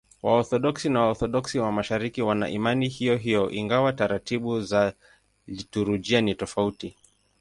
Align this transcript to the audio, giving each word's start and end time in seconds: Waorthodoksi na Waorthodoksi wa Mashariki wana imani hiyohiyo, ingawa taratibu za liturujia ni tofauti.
Waorthodoksi 0.25 0.87
na 0.89 0.99
Waorthodoksi 1.01 1.59
wa 1.59 1.71
Mashariki 1.71 2.21
wana 2.21 2.49
imani 2.49 2.87
hiyohiyo, 2.87 3.51
ingawa 3.51 3.93
taratibu 3.93 4.61
za 4.61 4.93
liturujia 5.47 6.21
ni 6.21 6.35
tofauti. 6.35 6.95